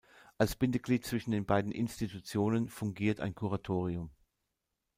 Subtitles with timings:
[0.39, 4.09] Als Bindeglied zwischen den beiden Institutionen fungiert ein Kuratorium.